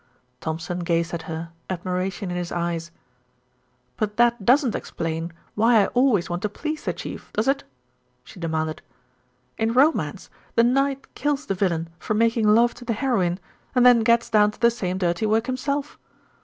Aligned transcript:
Thompson 0.39 0.79
gazed 0.79 1.13
at 1.13 1.21
her, 1.29 1.51
admiration 1.69 2.31
in 2.31 2.35
his 2.37 2.51
eyes. 2.51 2.89
"But 3.97 4.17
that 4.17 4.43
doesn't 4.43 4.73
explain 4.73 5.31
why 5.53 5.79
I 5.83 5.87
always 5.89 6.27
want 6.27 6.41
to 6.41 6.49
please 6.49 6.83
the 6.85 6.91
Chief, 6.93 7.31
does 7.33 7.47
it?" 7.47 7.63
she 8.23 8.39
demanded. 8.39 8.81
"In 9.59 9.73
romance, 9.73 10.31
the 10.55 10.63
knight 10.63 11.13
kills 11.13 11.45
the 11.45 11.53
villain 11.53 11.87
for 11.99 12.15
making 12.15 12.47
love 12.47 12.73
to 12.81 12.83
the 12.83 12.93
heroine, 12.93 13.39
and 13.75 13.85
then 13.85 13.99
gets 13.99 14.27
down 14.31 14.49
to 14.49 14.59
the 14.59 14.71
same 14.71 14.97
dirty 14.97 15.27
work 15.27 15.45
himself. 15.45 15.99